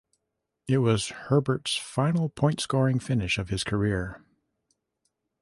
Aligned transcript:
It 0.67 0.79
was 0.79 1.09
Herbert's 1.09 1.77
final 1.77 2.29
point-scoring 2.29 2.97
finish 2.97 3.37
of 3.37 3.49
his 3.49 3.63
career. 3.63 4.23